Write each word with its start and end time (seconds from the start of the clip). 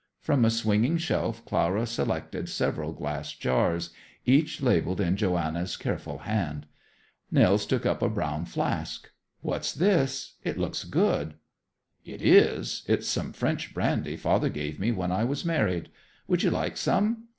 From 0.19 0.43
a 0.45 0.49
swinging 0.49 0.97
shelf 0.97 1.45
Clara 1.45 1.85
selected 1.85 2.49
several 2.49 2.91
glass 2.91 3.33
jars, 3.33 3.91
each 4.25 4.59
labeled 4.59 4.99
in 4.99 5.15
Johanna's 5.15 5.77
careful 5.77 6.17
hand. 6.17 6.65
Nils 7.29 7.67
took 7.67 7.85
up 7.85 8.01
a 8.01 8.09
brown 8.09 8.45
flask. 8.45 9.11
"What's 9.41 9.71
this? 9.71 10.37
It 10.43 10.57
looks 10.57 10.85
good." 10.85 11.35
"It 12.03 12.23
is. 12.23 12.81
It's 12.87 13.07
some 13.07 13.31
French 13.31 13.75
brandy 13.75 14.17
father 14.17 14.49
gave 14.49 14.79
me 14.79 14.91
when 14.91 15.11
I 15.11 15.23
was 15.23 15.45
married. 15.45 15.89
Would 16.27 16.41
you 16.41 16.49
like 16.49 16.77
some? 16.77 17.25